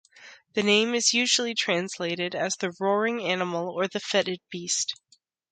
[0.55, 4.95] The name is usually translated as "the roaring animal" or "the fetid beast".